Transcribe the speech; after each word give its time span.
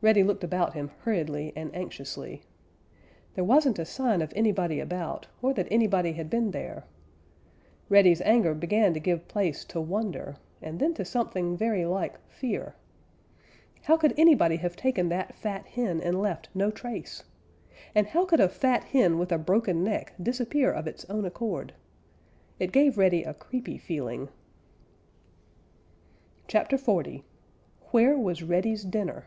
Reddy 0.00 0.22
looked 0.22 0.44
about 0.44 0.74
him 0.74 0.92
hurriedly 1.00 1.52
and 1.56 1.74
anxiously. 1.74 2.44
There 3.34 3.42
wasn't 3.42 3.80
a 3.80 3.84
sign 3.84 4.22
of 4.22 4.32
anybody 4.36 4.78
about, 4.78 5.26
or 5.42 5.52
that 5.54 5.66
anybody 5.72 6.12
had 6.12 6.30
been 6.30 6.52
there. 6.52 6.84
Reddy's 7.88 8.20
anger 8.20 8.54
began 8.54 8.94
to 8.94 9.00
give 9.00 9.26
place 9.26 9.64
to 9.64 9.80
wonder 9.80 10.36
and 10.62 10.78
then 10.78 10.94
to 10.94 11.04
something 11.04 11.56
very 11.56 11.84
like 11.84 12.20
fear. 12.30 12.76
How 13.82 13.96
could 13.96 14.14
anybody 14.16 14.54
have 14.58 14.76
taken 14.76 15.08
that 15.08 15.34
fat 15.34 15.66
hen 15.66 16.00
and 16.00 16.22
left 16.22 16.48
no 16.54 16.70
trace? 16.70 17.24
And 17.92 18.06
how 18.06 18.24
could 18.24 18.38
a 18.38 18.48
fat 18.48 18.84
hen 18.84 19.18
with 19.18 19.32
a 19.32 19.36
broken 19.38 19.82
neck 19.82 20.12
disappear 20.22 20.70
of 20.70 20.86
its 20.86 21.04
own 21.10 21.24
accord? 21.24 21.74
It 22.60 22.70
gave 22.70 22.98
Reddy 22.98 23.24
a 23.24 23.34
creepy 23.34 23.78
feeling. 23.78 24.28
CHAPTER 26.46 26.76
XL 26.76 27.00
WHERE 27.90 28.16
WAS 28.16 28.44
REDDY'S 28.44 28.84
DINNER? 28.84 29.24